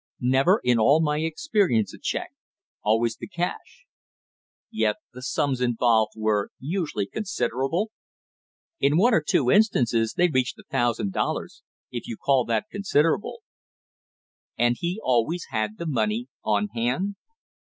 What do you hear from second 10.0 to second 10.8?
they reached a